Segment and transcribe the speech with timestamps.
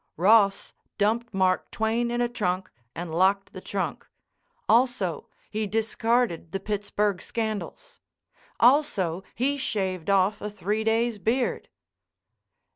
[0.17, 4.07] Ross dumped Mark Twain in a trunk and locked the trunk.
[4.67, 7.99] Also, he discarded the Pittsburg scandals.
[8.59, 11.69] Also, he shaved off a three days' beard.